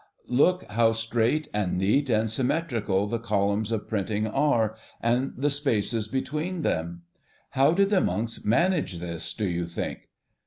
Look 0.29 0.63
how 0.63 0.93
straight 0.93 1.47
and 1.53 1.77
neat 1.77 2.09
and 2.09 2.27
symmetrical 2.27 3.05
the 3.05 3.19
columns 3.19 3.71
of 3.71 3.87
printing 3.87 4.25
are, 4.25 4.75
and 4.99 5.31
the 5.37 5.51
spaces 5.51 6.07
between 6.07 6.63
them. 6.63 7.03
How 7.51 7.73
did 7.73 7.91
the 7.91 8.01
monks 8.01 8.43
manage 8.43 8.97
this, 8.97 9.31
do 9.35 9.45
you 9.45 9.67
think? 9.67 10.09